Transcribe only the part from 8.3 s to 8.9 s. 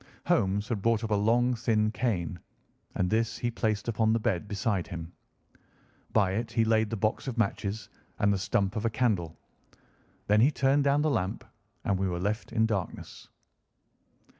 the stump of a